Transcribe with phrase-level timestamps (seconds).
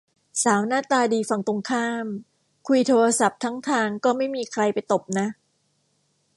[0.43, 2.05] สาวหน้าตาดีฝั่งตรงข้าม
[2.67, 5.27] คุยโทรศัพท์ทั้งทางก็ไม่มีใครไปตบนะ